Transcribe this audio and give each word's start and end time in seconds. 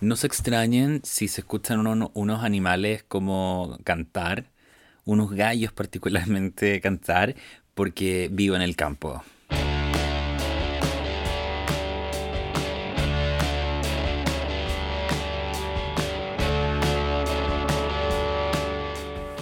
No 0.00 0.16
se 0.16 0.26
extrañen 0.26 1.02
si 1.04 1.28
se 1.28 1.42
escuchan 1.42 1.80
uno- 1.86 2.10
unos 2.14 2.42
animales 2.42 3.02
como 3.06 3.78
cantar, 3.84 4.46
unos 5.04 5.30
gallos 5.32 5.72
particularmente 5.72 6.80
cantar, 6.86 7.34
porque 7.74 8.28
vivo 8.32 8.56
en 8.56 8.62
el 8.62 8.76
campo. 8.76 9.22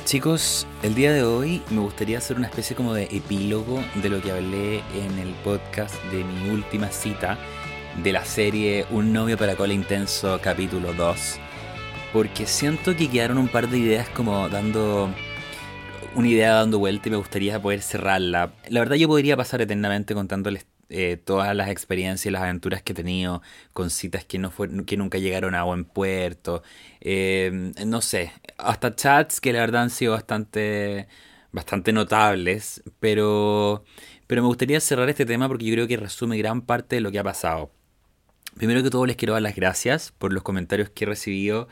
Chicos, 0.05 0.67
el 0.83 0.95
día 0.95 1.13
de 1.13 1.23
hoy 1.23 1.63
me 1.71 1.81
gustaría 1.81 2.17
hacer 2.17 2.39
una 2.39 2.47
especie 2.47 2.75
como 2.75 2.95
de 2.95 3.05
epílogo 3.13 3.83
de 4.03 4.09
lo 4.09 4.23
que 4.23 4.31
hablé 4.33 4.79
en 4.95 5.19
el 5.19 5.35
podcast 5.45 5.95
de 6.05 6.25
mi 6.25 6.49
última 6.49 6.89
cita 6.91 7.37
de 8.03 8.13
la 8.13 8.25
serie 8.25 8.87
Un 8.91 9.13
novio 9.13 9.37
para 9.37 9.57
cola 9.57 9.73
intenso 9.73 10.41
capítulo 10.43 10.93
2. 10.93 11.39
Porque 12.13 12.47
siento 12.47 12.97
que 12.97 13.11
quedaron 13.11 13.39
un 13.39 13.49
par 13.49 13.69
de 13.69 13.79
ideas 13.79 14.09
como 14.11 14.49
dando 14.49 15.11
una 16.15 16.29
idea 16.29 16.55
dando 16.55 16.79
vuelta 16.79 17.09
y 17.09 17.11
me 17.13 17.17
gustaría 17.17 17.61
poder 17.61 17.83
cerrarla. 17.83 18.53
La 18.69 18.81
verdad 18.81 18.97
yo 18.97 19.09
podría 19.09 19.37
pasar 19.37 19.61
eternamente 19.63 20.15
contándoles 20.15 20.67
eh, 20.91 21.17
todas 21.23 21.55
las 21.55 21.69
experiencias 21.69 22.27
y 22.27 22.31
las 22.31 22.43
aventuras 22.43 22.83
que 22.83 22.93
he 22.93 22.97
tenido 22.97 23.43
con 23.73 23.91
citas 23.91 24.25
que, 24.25 24.39
no 24.39 24.51
fue, 24.51 24.69
que 24.85 24.97
nunca 24.97 25.19
llegaron 25.19 25.55
a 25.55 25.65
buen 25.65 25.85
puerto. 25.85 26.63
Eh, 27.01 27.73
no 27.87 28.01
sé, 28.01 28.33
hasta 28.59 28.95
chats 28.95 29.41
que 29.41 29.53
la 29.53 29.61
verdad 29.61 29.83
han 29.83 29.91
sido 29.91 30.13
bastante, 30.13 31.09
bastante 31.53 31.93
notables, 31.93 32.83
pero, 33.01 33.85
pero 34.27 34.43
me 34.43 34.49
gustaría 34.49 34.81
cerrar 34.81 35.09
este 35.09 35.27
tema 35.27 35.49
porque 35.49 35.67
yo 35.67 35.75
creo 35.75 35.89
que 35.89 35.97
resume 35.97 36.39
gran 36.39 36.63
parte 36.63 36.97
de 36.97 37.01
lo 37.01 37.11
que 37.11 37.19
ha 37.19 37.25
pasado. 37.25 37.73
Primero 38.57 38.83
que 38.83 38.91
todo 38.91 39.07
les 39.07 39.17
quiero 39.17 39.35
dar 39.35 39.43
las 39.43 39.55
gracias 39.55 40.13
por 40.19 40.33
los 40.33 40.43
comentarios 40.43 40.91
que 40.91 41.05
he 41.05 41.07
recibido 41.09 41.69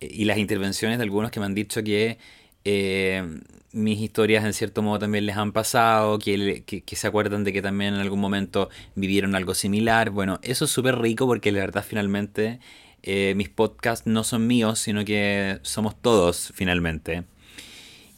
eh, 0.00 0.08
y 0.10 0.24
las 0.24 0.38
intervenciones 0.38 0.98
de 0.98 1.04
algunos 1.04 1.30
que 1.30 1.40
me 1.40 1.46
han 1.46 1.54
dicho 1.54 1.82
que 1.82 2.18
eh, 2.64 3.40
mis 3.72 3.98
historias 4.00 4.44
en 4.44 4.52
cierto 4.54 4.82
modo 4.82 4.98
también 5.00 5.26
les 5.26 5.36
han 5.36 5.52
pasado, 5.52 6.18
que, 6.18 6.64
que- 6.64 6.96
se 6.96 7.06
acuerdan 7.06 7.44
de 7.44 7.52
que 7.52 7.62
también 7.62 7.94
en 7.94 8.00
algún 8.00 8.20
momento 8.20 8.70
vivieron 8.94 9.34
algo 9.34 9.54
similar. 9.54 10.10
Bueno, 10.10 10.38
eso 10.42 10.64
es 10.64 10.70
súper 10.70 10.98
rico 10.98 11.26
porque 11.26 11.52
la 11.52 11.60
verdad 11.60 11.84
finalmente 11.86 12.58
eh, 13.02 13.34
mis 13.36 13.48
podcasts 13.50 14.06
no 14.06 14.24
son 14.24 14.46
míos, 14.46 14.78
sino 14.78 15.04
que 15.04 15.58
somos 15.62 16.00
todos 16.00 16.52
finalmente. 16.54 17.24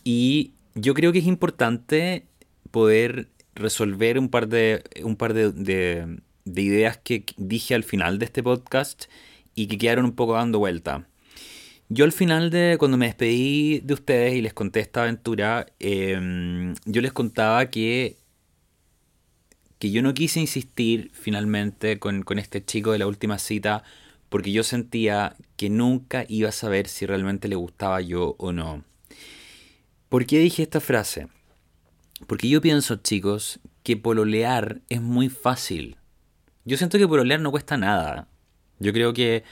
Y 0.05 0.53
yo 0.75 0.95
creo 0.95 1.13
que 1.13 1.19
es 1.21 1.27
importante 1.27 2.27
poder 2.71 3.29
resolver 3.55 4.19
un 4.19 4.29
par 4.29 4.49
de, 4.49 4.83
un 5.05 5.17
par 5.17 5.35
de- 5.35 5.53
de 6.45 6.63
ideas 6.63 6.99
que 6.99 7.25
dije 7.37 7.75
al 7.75 7.85
final 7.85 8.19
de 8.19 8.25
este 8.27 8.43
podcast 8.43 9.05
y 9.55 9.67
que 9.67 9.79
quedaron 9.79 10.05
un 10.05 10.13
poco 10.13 10.35
dando 10.35 10.59
vuelta. 10.59 11.07
Yo 11.89 12.05
al 12.05 12.13
final 12.13 12.51
de 12.51 12.77
cuando 12.79 12.97
me 12.97 13.07
despedí 13.07 13.81
de 13.81 13.95
ustedes 13.95 14.35
y 14.35 14.41
les 14.41 14.55
conté 14.55 14.81
esta 14.81 15.03
aventura, 15.03 15.67
em, 15.79 16.75
yo 16.87 17.03
les 17.03 17.13
contaba 17.13 17.67
que, 17.67 18.17
que 19.79 19.91
yo 19.91 20.03
no 20.03 20.15
quise 20.15 20.41
insistir 20.41 21.11
finalmente 21.13 21.99
con, 21.99 22.23
con 22.23 22.39
este 22.39 22.65
chico 22.65 22.93
de 22.93 22.99
la 22.99 23.07
última 23.07 23.39
cita 23.39 23.85
porque 24.33 24.51
yo 24.51 24.65
sentía 24.65 25.37
que 25.57 25.69
nunca 25.69 26.25
iba 26.27 26.49
a 26.49 26.53
saber 26.53 26.89
si 26.89 27.05
realmente 27.05 27.49
le 27.49 27.57
gustaba 27.57 28.01
yo 28.01 28.35
o 28.39 28.53
no. 28.53 28.83
¿Por 30.09 30.25
qué 30.25 30.39
dije 30.39 30.63
esta 30.63 30.81
frase? 30.81 31.29
Porque 32.27 32.49
yo 32.49 32.63
pienso, 32.63 32.97
chicos, 32.97 33.61
que 33.83 33.99
pololear 33.99 34.81
es 34.89 35.03
muy 35.03 35.29
fácil. 35.29 35.97
Yo 36.65 36.77
siento 36.77 36.99
que 36.99 37.09
pololear 37.09 37.41
no 37.41 37.51
cuesta 37.51 37.77
nada. 37.77 38.29
Yo 38.79 38.93
creo 38.93 39.13
que 39.13 39.45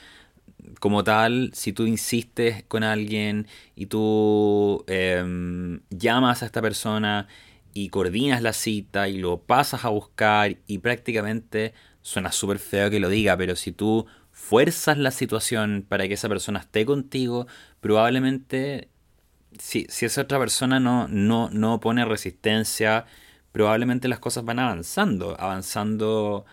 como 0.78 1.04
tal, 1.04 1.50
si 1.54 1.72
tú 1.72 1.86
insistes 1.86 2.64
con 2.64 2.84
alguien 2.84 3.46
y 3.74 3.86
tú 3.86 4.84
em, 4.86 5.80
llamas 5.90 6.42
a 6.42 6.46
esta 6.46 6.62
persona 6.62 7.28
y 7.72 7.88
coordinas 7.88 8.42
la 8.42 8.52
cita 8.52 9.08
y 9.08 9.18
lo 9.18 9.38
pasas 9.42 9.84
a 9.84 9.88
buscar 9.88 10.56
y 10.66 10.78
prácticamente 10.78 11.74
suena 12.02 12.32
súper 12.32 12.58
feo 12.58 12.90
que 12.90 13.00
lo 13.00 13.08
diga, 13.08 13.36
pero 13.36 13.56
si 13.56 13.72
tú 13.72 14.06
fuerzas 14.32 14.98
la 14.98 15.10
situación 15.10 15.84
para 15.88 16.08
que 16.08 16.14
esa 16.14 16.28
persona 16.28 16.60
esté 16.60 16.86
contigo, 16.86 17.46
probablemente 17.80 18.88
si, 19.58 19.86
si 19.88 20.06
esa 20.06 20.22
otra 20.22 20.38
persona 20.38 20.80
no, 20.80 21.08
no, 21.08 21.50
no 21.50 21.80
pone 21.80 22.04
resistencia, 22.04 23.06
probablemente 23.52 24.08
las 24.08 24.18
cosas 24.18 24.44
van 24.44 24.58
avanzando, 24.58 25.38
avanzando 25.38 26.46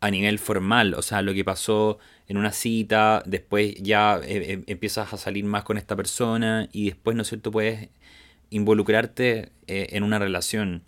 a 0.00 0.10
nivel 0.10 0.38
formal, 0.38 0.94
o 0.94 1.02
sea, 1.02 1.22
lo 1.22 1.34
que 1.34 1.44
pasó 1.44 1.98
en 2.28 2.36
una 2.36 2.52
cita, 2.52 3.22
después 3.26 3.74
ya 3.76 4.20
eh, 4.22 4.52
eh, 4.52 4.64
empiezas 4.66 5.12
a 5.12 5.16
salir 5.16 5.44
más 5.44 5.64
con 5.64 5.76
esta 5.78 5.96
persona 5.96 6.68
y 6.72 6.86
después, 6.86 7.16
¿no 7.16 7.22
es 7.22 7.28
cierto?, 7.28 7.50
puedes 7.50 7.88
involucrarte 8.50 9.52
eh, 9.66 9.88
en 9.90 10.02
una 10.02 10.18
relación. 10.18 10.84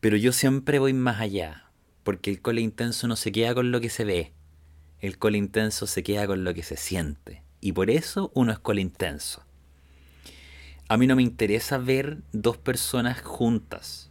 Pero 0.00 0.16
yo 0.16 0.32
siempre 0.32 0.78
voy 0.78 0.92
más 0.92 1.20
allá, 1.20 1.64
porque 2.02 2.30
el 2.30 2.40
cole 2.40 2.60
intenso 2.60 3.06
no 3.08 3.16
se 3.16 3.32
queda 3.32 3.54
con 3.54 3.70
lo 3.70 3.80
que 3.80 3.90
se 3.90 4.04
ve, 4.04 4.32
el 5.00 5.18
cole 5.18 5.38
intenso 5.38 5.86
se 5.86 6.02
queda 6.02 6.26
con 6.26 6.44
lo 6.44 6.52
que 6.52 6.62
se 6.62 6.76
siente. 6.76 7.42
Y 7.62 7.72
por 7.72 7.90
eso 7.90 8.30
uno 8.34 8.52
es 8.52 8.58
cole 8.58 8.80
intenso. 8.80 9.44
A 10.88 10.96
mí 10.96 11.06
no 11.06 11.16
me 11.16 11.22
interesa 11.22 11.78
ver 11.78 12.18
dos 12.32 12.58
personas 12.58 13.20
juntas. 13.22 14.10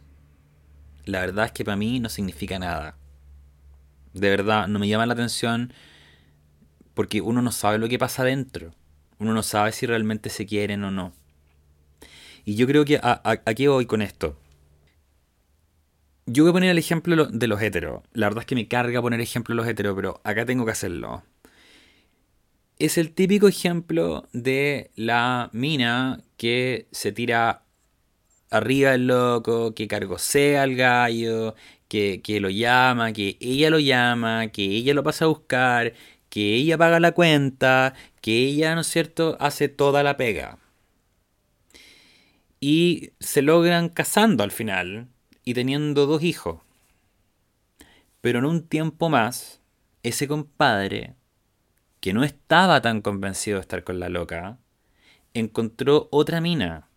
La 1.04 1.20
verdad 1.20 1.46
es 1.46 1.52
que 1.52 1.64
para 1.64 1.76
mí 1.76 2.00
no 2.00 2.08
significa 2.08 2.58
nada. 2.58 2.96
De 4.14 4.30
verdad, 4.30 4.68
no 4.68 4.78
me 4.78 4.88
llama 4.88 5.06
la 5.06 5.14
atención 5.14 5.72
porque 6.94 7.20
uno 7.20 7.42
no 7.42 7.52
sabe 7.52 7.78
lo 7.78 7.88
que 7.88 7.98
pasa 7.98 8.22
adentro. 8.22 8.72
Uno 9.18 9.32
no 9.34 9.42
sabe 9.42 9.72
si 9.72 9.86
realmente 9.86 10.30
se 10.30 10.46
quieren 10.46 10.84
o 10.84 10.90
no. 10.90 11.12
Y 12.44 12.54
yo 12.56 12.66
creo 12.66 12.84
que 12.84 12.96
a, 12.96 13.20
a, 13.24 13.30
¿a 13.44 13.54
qué 13.54 13.68
voy 13.68 13.86
con 13.86 14.02
esto? 14.02 14.36
Yo 16.26 16.44
voy 16.44 16.50
a 16.50 16.52
poner 16.54 16.70
el 16.70 16.78
ejemplo 16.78 17.12
de 17.14 17.16
lo- 17.24 17.26
de 17.30 17.46
los 17.46 17.60
heteros. 17.60 18.02
La 18.14 18.26
verdad 18.28 18.42
es 18.42 18.46
que 18.46 18.54
me 18.54 18.68
carga 18.68 19.02
poner 19.02 19.20
ejemplo 19.20 19.52
de 19.54 19.56
los 19.56 19.68
heteros, 19.68 19.94
pero 19.96 20.20
acá 20.24 20.46
tengo 20.46 20.64
que 20.64 20.72
hacerlo. 20.72 21.22
Es 22.78 22.96
el 22.98 23.12
típico 23.12 23.46
ejemplo 23.48 24.26
de 24.32 24.90
la 24.96 25.50
mina 25.52 26.22
que 26.38 26.88
se 26.92 27.12
tira 27.12 27.64
arriba 28.50 28.92
del 28.92 29.08
loco, 29.08 29.74
que 29.74 29.88
cargosea 29.88 30.62
al 30.64 30.76
gallo, 30.76 31.54
que, 31.90 32.22
que 32.22 32.40
lo 32.40 32.50
llama, 32.50 33.12
que 33.12 33.36
ella 33.40 33.68
lo 33.68 33.80
llama, 33.80 34.48
que 34.48 34.62
ella 34.62 34.94
lo 34.94 35.02
pasa 35.02 35.24
a 35.24 35.28
buscar, 35.28 35.94
que 36.28 36.54
ella 36.54 36.78
paga 36.78 37.00
la 37.00 37.12
cuenta, 37.12 37.94
que 38.20 38.44
ella, 38.46 38.76
¿no 38.76 38.82
es 38.82 38.86
cierto?, 38.86 39.36
hace 39.40 39.68
toda 39.68 40.04
la 40.04 40.16
pega. 40.16 40.58
Y 42.60 43.10
se 43.18 43.42
logran 43.42 43.88
casando 43.88 44.44
al 44.44 44.52
final 44.52 45.08
y 45.44 45.54
teniendo 45.54 46.06
dos 46.06 46.22
hijos. 46.22 46.60
Pero 48.20 48.38
en 48.38 48.44
un 48.44 48.68
tiempo 48.68 49.08
más, 49.08 49.60
ese 50.04 50.28
compadre, 50.28 51.16
que 52.00 52.12
no 52.12 52.22
estaba 52.22 52.80
tan 52.82 53.00
convencido 53.02 53.56
de 53.56 53.62
estar 53.62 53.82
con 53.82 53.98
la 53.98 54.08
loca, 54.08 54.58
encontró 55.34 56.08
otra 56.12 56.40
mina. 56.40 56.89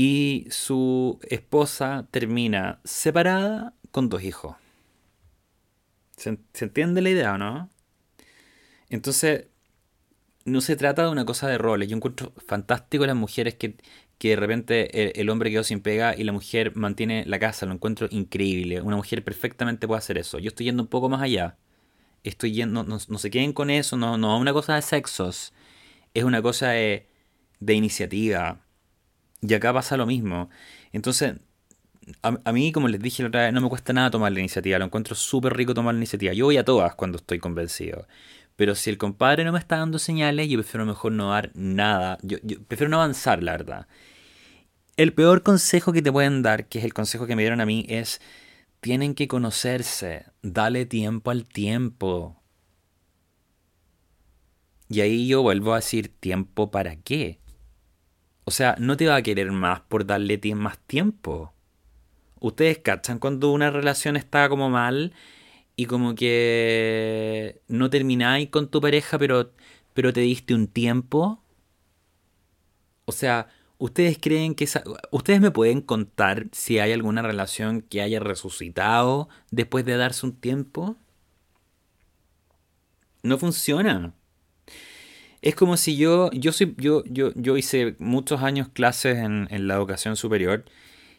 Y 0.00 0.46
su 0.50 1.18
esposa 1.28 2.06
termina 2.12 2.78
separada 2.84 3.74
con 3.90 4.08
dos 4.08 4.22
hijos. 4.22 4.54
¿Se, 6.16 6.38
entiende 6.60 7.02
la 7.02 7.10
idea 7.10 7.34
o 7.34 7.38
no? 7.38 7.68
Entonces, 8.90 9.46
no 10.44 10.60
se 10.60 10.76
trata 10.76 11.02
de 11.02 11.08
una 11.08 11.24
cosa 11.24 11.48
de 11.48 11.58
roles. 11.58 11.88
Yo 11.88 11.96
encuentro 11.96 12.32
fantástico 12.46 13.06
las 13.06 13.16
mujeres 13.16 13.56
que, 13.56 13.74
que 14.18 14.28
de 14.28 14.36
repente 14.36 15.02
el, 15.02 15.20
el 15.20 15.30
hombre 15.30 15.50
quedó 15.50 15.64
sin 15.64 15.80
pega 15.80 16.14
y 16.16 16.22
la 16.22 16.30
mujer 16.30 16.76
mantiene 16.76 17.24
la 17.26 17.40
casa. 17.40 17.66
Lo 17.66 17.72
encuentro 17.74 18.06
increíble. 18.12 18.80
Una 18.80 18.94
mujer 18.94 19.24
perfectamente 19.24 19.88
puede 19.88 19.98
hacer 19.98 20.16
eso. 20.16 20.38
Yo 20.38 20.46
estoy 20.46 20.66
yendo 20.66 20.84
un 20.84 20.88
poco 20.88 21.08
más 21.08 21.22
allá. 21.22 21.58
Estoy 22.22 22.52
yendo, 22.52 22.84
no, 22.84 22.98
no 23.08 23.18
se 23.18 23.30
queden 23.32 23.52
con 23.52 23.68
eso, 23.68 23.96
no, 23.96 24.16
no 24.16 24.36
es 24.36 24.40
una 24.40 24.52
cosa 24.52 24.76
de 24.76 24.82
sexos. 24.82 25.52
Es 26.14 26.22
una 26.22 26.40
cosa 26.40 26.68
de, 26.68 27.08
de 27.58 27.74
iniciativa. 27.74 28.60
Y 29.40 29.54
acá 29.54 29.72
pasa 29.72 29.96
lo 29.96 30.06
mismo. 30.06 30.50
Entonces, 30.92 31.34
a, 32.22 32.38
a 32.44 32.52
mí, 32.52 32.72
como 32.72 32.88
les 32.88 33.00
dije 33.00 33.22
la 33.22 33.28
otra 33.28 33.44
vez, 33.44 33.52
no 33.52 33.60
me 33.60 33.68
cuesta 33.68 33.92
nada 33.92 34.10
tomar 34.10 34.32
la 34.32 34.40
iniciativa. 34.40 34.78
Lo 34.78 34.86
encuentro 34.86 35.14
súper 35.14 35.54
rico 35.56 35.74
tomar 35.74 35.94
la 35.94 35.98
iniciativa. 35.98 36.32
Yo 36.32 36.46
voy 36.46 36.56
a 36.56 36.64
todas 36.64 36.94
cuando 36.94 37.18
estoy 37.18 37.38
convencido. 37.38 38.06
Pero 38.56 38.74
si 38.74 38.90
el 38.90 38.98
compadre 38.98 39.44
no 39.44 39.52
me 39.52 39.58
está 39.58 39.76
dando 39.76 39.98
señales, 39.98 40.48
yo 40.48 40.58
prefiero 40.58 40.84
mejor 40.84 41.12
no 41.12 41.30
dar 41.30 41.52
nada. 41.54 42.18
Yo, 42.22 42.38
yo 42.42 42.62
prefiero 42.64 42.90
no 42.90 42.96
avanzar, 42.96 43.42
la 43.42 43.52
verdad. 43.52 43.86
El 44.96 45.12
peor 45.14 45.44
consejo 45.44 45.92
que 45.92 46.02
te 46.02 46.10
pueden 46.10 46.42
dar, 46.42 46.66
que 46.66 46.80
es 46.80 46.84
el 46.84 46.92
consejo 46.92 47.26
que 47.26 47.36
me 47.36 47.42
dieron 47.42 47.60
a 47.60 47.66
mí, 47.66 47.86
es 47.88 48.20
tienen 48.80 49.14
que 49.14 49.28
conocerse. 49.28 50.26
Dale 50.42 50.86
tiempo 50.86 51.30
al 51.30 51.44
tiempo. 51.44 52.42
Y 54.88 55.02
ahí 55.02 55.28
yo 55.28 55.42
vuelvo 55.42 55.72
a 55.74 55.76
decir, 55.76 56.08
¿tiempo 56.18 56.70
para 56.70 56.96
qué? 56.96 57.38
O 58.48 58.50
sea, 58.50 58.76
no 58.78 58.96
te 58.96 59.06
va 59.06 59.16
a 59.16 59.22
querer 59.22 59.52
más 59.52 59.80
por 59.80 60.06
darle 60.06 60.40
más 60.54 60.78
tiempo. 60.78 61.52
Ustedes 62.40 62.78
cachan 62.78 63.18
cuando 63.18 63.52
una 63.52 63.70
relación 63.70 64.16
está 64.16 64.48
como 64.48 64.70
mal 64.70 65.12
y 65.76 65.84
como 65.84 66.14
que 66.14 67.60
no 67.68 67.90
termináis 67.90 68.48
con 68.48 68.70
tu 68.70 68.80
pareja, 68.80 69.18
pero, 69.18 69.52
pero 69.92 70.14
te 70.14 70.20
diste 70.20 70.54
un 70.54 70.66
tiempo. 70.66 71.42
O 73.04 73.12
sea, 73.12 73.48
¿ustedes 73.76 74.16
creen 74.18 74.54
que 74.54 74.64
esa... 74.64 74.82
¿Ustedes 75.10 75.42
me 75.42 75.50
pueden 75.50 75.82
contar 75.82 76.46
si 76.52 76.78
hay 76.78 76.92
alguna 76.92 77.20
relación 77.20 77.82
que 77.82 78.00
haya 78.00 78.18
resucitado 78.18 79.28
después 79.50 79.84
de 79.84 79.98
darse 79.98 80.24
un 80.24 80.32
tiempo? 80.34 80.96
No 83.22 83.36
funciona. 83.36 84.14
Es 85.40 85.54
como 85.54 85.76
si 85.76 85.96
yo, 85.96 86.30
yo 86.32 86.52
soy, 86.52 86.74
yo, 86.78 87.04
yo, 87.04 87.32
yo 87.34 87.56
hice 87.56 87.96
muchos 87.98 88.42
años 88.42 88.68
clases 88.68 89.18
en, 89.18 89.46
en 89.50 89.68
la 89.68 89.74
educación 89.74 90.16
superior 90.16 90.64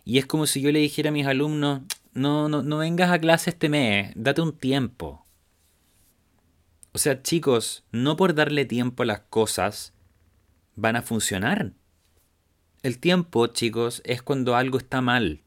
y 0.04 0.18
es 0.18 0.26
como 0.26 0.46
si 0.46 0.62
yo 0.62 0.72
le 0.72 0.80
dijera 0.80 1.10
a 1.10 1.14
mis 1.14 1.28
alumnos, 1.28 1.82
no, 2.14 2.50
no, 2.50 2.64
no 2.64 2.78
vengas 2.80 3.12
a 3.12 3.20
clase 3.20 3.52
este 3.52 3.70
mes, 3.70 4.12
date 4.16 4.42
un 4.42 4.58
tiempo. 4.58 5.26
O 6.92 6.98
sea, 6.98 7.22
chicos, 7.22 7.84
no 7.92 8.18
por 8.18 8.34
darle 8.34 8.66
tiempo 8.66 9.04
a 9.04 9.06
las 9.06 9.20
cosas 9.22 9.94
van 10.76 10.96
a 10.96 11.02
funcionar. 11.02 11.74
El 12.82 13.00
tiempo, 13.00 13.48
chicos, 13.48 14.02
es 14.06 14.22
cuando 14.22 14.56
algo 14.56 14.78
está 14.78 15.02
mal. 15.02 15.42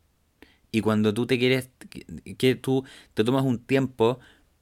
Y 0.70 0.80
cuando 0.80 1.12
tú 1.12 1.26
te 1.26 1.38
quieres, 1.38 1.70
que 2.38 2.54
tú 2.54 2.84
te 3.14 3.24
tomas 3.24 3.44
un 3.44 3.58
tiempo 3.58 4.20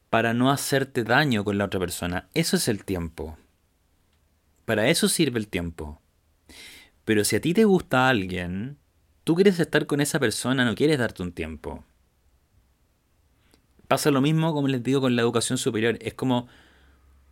para 0.09 0.35
no 0.35 0.51
hacerte 0.51 1.05
daño 1.05 1.45
con 1.45 1.59
la 1.59 1.67
otra 1.67 1.79
persona. 1.79 2.29
Eso 2.35 2.57
es 2.57 2.69
el 2.69 2.85
tiempo. 2.85 3.37
Para 4.71 4.89
eso 4.89 5.09
sirve 5.09 5.41
el 5.41 5.49
tiempo. 5.49 6.01
Pero 7.05 7.25
si 7.25 7.35
a 7.35 7.41
ti 7.41 7.55
te 7.55 7.65
gusta 7.65 8.09
alguien, 8.09 8.79
tú 9.25 9.35
quieres 9.35 9.59
estar 9.59 9.85
con 9.89 10.01
esa 10.01 10.21
persona, 10.21 10.65
no 10.65 10.77
quieres 10.77 10.97
darte 10.97 11.25
un 11.25 11.33
tiempo. 11.33 11.83
Pasa 13.89 14.13
lo 14.13 14.21
mismo, 14.21 14.55
como 14.55 14.69
les 14.69 14.81
digo, 14.81 15.01
con 15.01 15.17
la 15.17 15.23
educación 15.23 15.59
superior. 15.59 15.99
Es 16.01 16.15
como 16.15 16.47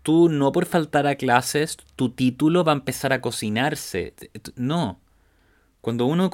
tú 0.02 0.28
no 0.28 0.50
por 0.50 0.66
faltar 0.66 1.06
a 1.06 1.14
clases, 1.14 1.76
tu 1.94 2.10
título 2.10 2.64
va 2.64 2.72
a 2.72 2.74
empezar 2.74 3.12
a 3.12 3.20
cocinarse. 3.20 4.14
No. 4.56 5.00
Cuando 5.80 6.06
uno... 6.06 6.32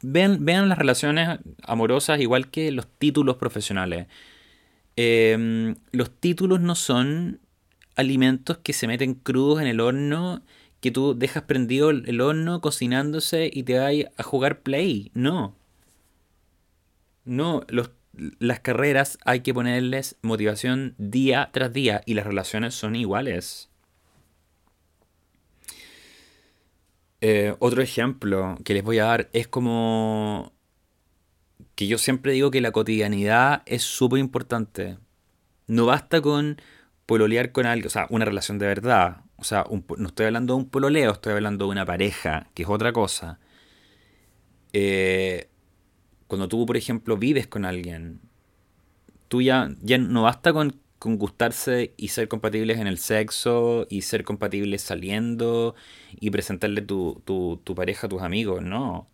Vean, 0.00 0.42
vean 0.42 0.70
las 0.70 0.78
relaciones 0.78 1.38
amorosas 1.62 2.18
igual 2.18 2.50
que 2.50 2.72
los 2.72 2.88
títulos 2.88 3.36
profesionales. 3.36 4.06
Em, 4.96 5.76
los 5.92 6.18
títulos 6.18 6.62
no 6.62 6.76
son 6.76 7.40
alimentos 7.96 8.58
que 8.58 8.72
se 8.72 8.86
meten 8.86 9.14
crudos 9.14 9.60
en 9.60 9.66
el 9.66 9.80
horno, 9.80 10.42
que 10.80 10.90
tú 10.90 11.14
dejas 11.16 11.44
prendido 11.44 11.90
el 11.90 12.20
horno 12.20 12.60
cocinándose 12.60 13.50
y 13.52 13.62
te 13.62 13.78
vas 13.78 13.92
a 14.16 14.22
jugar 14.22 14.60
play. 14.60 15.10
No. 15.14 15.56
No, 17.24 17.64
los 17.68 17.90
las 18.38 18.60
carreras 18.60 19.18
hay 19.24 19.40
que 19.40 19.54
ponerles 19.54 20.16
motivación 20.22 20.94
día 20.98 21.50
tras 21.52 21.72
día 21.72 22.02
y 22.06 22.14
las 22.14 22.26
relaciones 22.26 22.74
son 22.74 22.96
iguales. 22.96 23.70
Eh, 27.20 27.54
otro 27.58 27.82
ejemplo 27.82 28.58
que 28.64 28.74
les 28.74 28.84
voy 28.84 28.98
a 28.98 29.04
dar 29.04 29.30
es 29.32 29.48
como 29.48 30.52
que 31.74 31.86
yo 31.86 31.98
siempre 31.98 32.32
digo 32.32 32.50
que 32.50 32.60
la 32.60 32.72
cotidianidad 32.72 33.62
es 33.66 33.82
súper 33.82 34.20
importante. 34.20 34.98
No 35.66 35.86
basta 35.86 36.20
con 36.20 36.60
pololear 37.06 37.52
con 37.52 37.66
alguien, 37.66 37.86
o 37.86 37.90
sea, 37.90 38.06
una 38.10 38.24
relación 38.24 38.58
de 38.58 38.66
verdad. 38.66 39.22
O 39.36 39.44
sea, 39.44 39.66
no 39.98 40.06
estoy 40.06 40.26
hablando 40.26 40.54
de 40.54 40.60
un 40.60 40.68
pololeo, 40.70 41.12
estoy 41.12 41.34
hablando 41.34 41.66
de 41.66 41.72
una 41.72 41.84
pareja, 41.86 42.50
que 42.54 42.62
es 42.62 42.68
otra 42.68 42.92
cosa. 42.92 43.38
Eh, 44.72 45.48
cuando 46.26 46.48
tú, 46.48 46.66
por 46.66 46.76
ejemplo, 46.76 47.16
vives 47.16 47.46
con 47.46 47.64
alguien, 47.64 48.20
tú 49.28 49.42
ya, 49.42 49.70
ya 49.82 49.98
no 49.98 50.22
basta 50.22 50.52
con, 50.52 50.80
gustarse 51.00 51.92
y 51.98 52.08
ser 52.08 52.28
compatibles 52.28 52.78
en 52.78 52.86
el 52.86 52.96
sexo 52.96 53.86
y 53.90 54.02
ser 54.02 54.24
compatibles 54.24 54.80
saliendo 54.80 55.74
y 56.18 56.30
presentarle 56.30 56.80
tu, 56.80 57.20
tu, 57.26 57.74
pareja 57.74 58.06
a 58.06 58.10
tus 58.10 58.22
amigos, 58.22 58.62
no. 58.62 59.06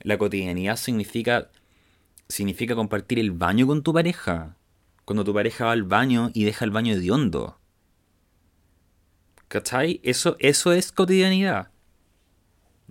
La 0.00 0.18
cotidianidad 0.18 0.76
significa, 0.76 1.50
significa 2.28 2.74
compartir 2.74 3.18
el 3.18 3.30
baño 3.30 3.66
con 3.66 3.82
tu 3.82 3.94
pareja. 3.94 4.56
Cuando 5.04 5.24
tu 5.24 5.34
pareja 5.34 5.66
va 5.66 5.72
al 5.72 5.82
baño 5.82 6.30
y 6.34 6.44
deja 6.44 6.64
el 6.64 6.70
baño 6.70 6.98
de 6.98 7.10
hondo. 7.10 7.58
¿Cachai? 9.48 10.00
Eso, 10.02 10.36
eso 10.38 10.72
es 10.72 10.92
cotidianidad 10.92 11.72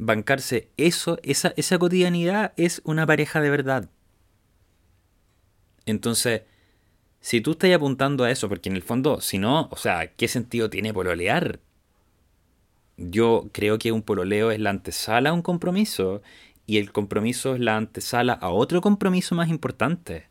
bancarse 0.01 0.71
eso, 0.77 1.19
esa, 1.21 1.53
esa 1.57 1.77
cotidianidad 1.77 2.53
es 2.57 2.81
una 2.85 3.05
pareja 3.05 3.39
de 3.39 3.51
verdad. 3.51 3.89
Entonces, 5.85 6.41
si 7.19 7.39
tú 7.39 7.51
estás 7.51 7.71
apuntando 7.71 8.23
a 8.23 8.31
eso, 8.31 8.49
porque 8.49 8.69
en 8.69 8.75
el 8.75 8.81
fondo, 8.81 9.21
si 9.21 9.37
no, 9.37 9.67
o 9.71 9.77
sea, 9.77 10.07
¿qué 10.15 10.27
sentido 10.27 10.71
tiene 10.71 10.91
pololear? 10.91 11.59
Yo 12.97 13.49
creo 13.51 13.77
que 13.77 13.91
un 13.91 14.01
pololeo 14.01 14.49
es 14.49 14.59
la 14.59 14.71
antesala 14.71 15.29
a 15.29 15.33
un 15.33 15.43
compromiso 15.43 16.23
y 16.65 16.77
el 16.77 16.91
compromiso 16.91 17.53
es 17.53 17.61
la 17.61 17.77
antesala 17.77 18.33
a 18.33 18.49
otro 18.49 18.81
compromiso 18.81 19.35
más 19.35 19.49
importante 19.49 20.30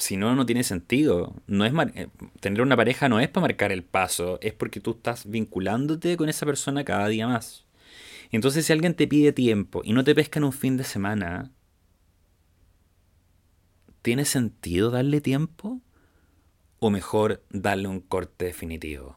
si 0.00 0.16
no, 0.16 0.34
no 0.34 0.46
tiene 0.46 0.64
sentido. 0.64 1.34
No 1.46 1.64
es 1.64 1.72
eh, 1.94 2.08
tener 2.40 2.62
una 2.62 2.76
pareja 2.76 3.08
no 3.08 3.20
es 3.20 3.28
para 3.28 3.42
marcar 3.42 3.70
el 3.70 3.84
paso, 3.84 4.38
es 4.40 4.54
porque 4.54 4.80
tú 4.80 4.92
estás 4.92 5.28
vinculándote 5.28 6.16
con 6.16 6.28
esa 6.28 6.46
persona 6.46 6.84
cada 6.84 7.08
día 7.08 7.28
más. 7.28 7.66
Entonces, 8.32 8.64
si 8.64 8.72
alguien 8.72 8.94
te 8.94 9.06
pide 9.06 9.32
tiempo 9.32 9.82
y 9.84 9.92
no 9.92 10.02
te 10.02 10.14
pesca 10.14 10.38
en 10.38 10.44
un 10.44 10.52
fin 10.52 10.76
de 10.76 10.84
semana, 10.84 11.52
¿tiene 14.02 14.24
sentido 14.24 14.90
darle 14.90 15.20
tiempo? 15.20 15.80
¿O 16.78 16.90
mejor 16.90 17.44
darle 17.50 17.88
un 17.88 18.00
corte 18.00 18.46
definitivo? 18.46 19.16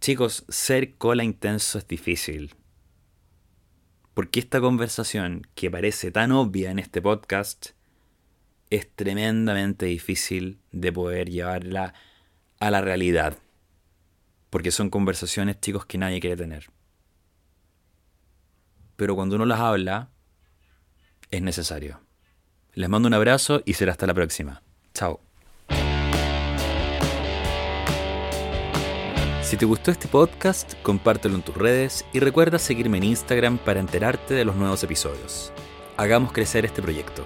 Chicos, 0.00 0.44
ser 0.48 0.94
cola 0.96 1.24
intenso 1.24 1.78
es 1.78 1.88
difícil. 1.88 2.54
Porque 4.14 4.38
esta 4.38 4.60
conversación, 4.60 5.46
que 5.54 5.70
parece 5.70 6.12
tan 6.12 6.30
obvia 6.30 6.70
en 6.70 6.78
este 6.78 7.02
podcast, 7.02 7.70
es 8.70 8.88
tremendamente 8.94 9.86
difícil 9.86 10.60
de 10.70 10.92
poder 10.92 11.28
llevarla 11.28 11.92
a 12.60 12.70
la 12.70 12.80
realidad. 12.80 13.36
Porque 14.48 14.70
son 14.70 14.90
conversaciones, 14.90 15.60
chicos, 15.60 15.86
que 15.86 15.98
nadie 15.98 16.20
quiere 16.20 16.36
tener. 16.36 16.70
Pero 18.96 19.14
cuando 19.16 19.36
uno 19.36 19.46
las 19.46 19.60
habla, 19.60 20.10
es 21.30 21.42
necesario. 21.42 22.00
Les 22.74 22.88
mando 22.88 23.08
un 23.08 23.14
abrazo 23.14 23.62
y 23.64 23.74
será 23.74 23.92
hasta 23.92 24.06
la 24.06 24.14
próxima. 24.14 24.62
Chao. 24.94 25.20
Si 29.42 29.56
te 29.56 29.64
gustó 29.64 29.90
este 29.90 30.06
podcast, 30.06 30.74
compártelo 30.82 31.34
en 31.34 31.42
tus 31.42 31.56
redes 31.56 32.04
y 32.12 32.20
recuerda 32.20 32.60
seguirme 32.60 32.98
en 32.98 33.04
Instagram 33.04 33.58
para 33.58 33.80
enterarte 33.80 34.34
de 34.34 34.44
los 34.44 34.54
nuevos 34.54 34.84
episodios. 34.84 35.52
Hagamos 35.96 36.32
crecer 36.32 36.64
este 36.64 36.80
proyecto. 36.80 37.24